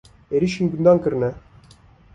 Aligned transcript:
Êrişî 0.35 0.63
gundan 0.71 0.97
kirine. 1.03 1.31